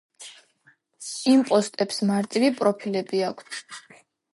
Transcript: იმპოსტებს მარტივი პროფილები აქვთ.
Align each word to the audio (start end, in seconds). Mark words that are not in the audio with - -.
იმპოსტებს 1.35 2.03
მარტივი 2.13 2.53
პროფილები 2.59 3.25
აქვთ. 3.33 3.67